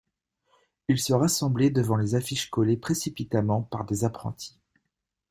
[0.87, 4.57] Ils se rassemblaient devant les affiches collées précipitamment par des apprentis.